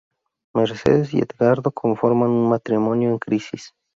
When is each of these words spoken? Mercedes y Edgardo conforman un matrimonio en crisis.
Mercedes 0.55 1.13
y 1.13 1.19
Edgardo 1.19 1.69
conforman 1.69 2.31
un 2.31 2.49
matrimonio 2.49 3.11
en 3.11 3.19
crisis. 3.19 3.75